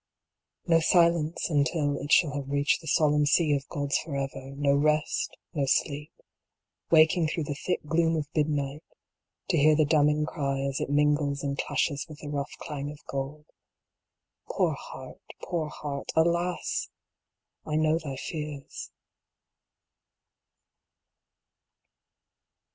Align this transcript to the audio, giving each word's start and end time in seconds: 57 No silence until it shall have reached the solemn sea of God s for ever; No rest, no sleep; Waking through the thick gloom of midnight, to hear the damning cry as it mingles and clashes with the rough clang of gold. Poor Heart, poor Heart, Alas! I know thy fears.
57 0.63 0.75
No 0.75 0.79
silence 0.79 1.47
until 1.51 1.95
it 1.99 2.11
shall 2.11 2.31
have 2.33 2.49
reached 2.49 2.81
the 2.81 2.87
solemn 2.87 3.27
sea 3.27 3.53
of 3.53 3.67
God 3.69 3.91
s 3.91 3.99
for 3.99 4.15
ever; 4.15 4.49
No 4.55 4.73
rest, 4.73 5.37
no 5.53 5.67
sleep; 5.67 6.11
Waking 6.89 7.27
through 7.27 7.43
the 7.43 7.53
thick 7.53 7.83
gloom 7.85 8.15
of 8.15 8.25
midnight, 8.35 8.81
to 9.49 9.57
hear 9.59 9.75
the 9.75 9.85
damning 9.85 10.25
cry 10.25 10.59
as 10.61 10.79
it 10.79 10.89
mingles 10.89 11.43
and 11.43 11.55
clashes 11.55 12.07
with 12.09 12.17
the 12.17 12.29
rough 12.29 12.55
clang 12.57 12.89
of 12.89 13.05
gold. 13.05 13.45
Poor 14.49 14.73
Heart, 14.73 15.21
poor 15.43 15.69
Heart, 15.69 16.11
Alas! 16.15 16.89
I 17.63 17.75
know 17.75 17.99
thy 17.99 18.15
fears. 18.15 18.89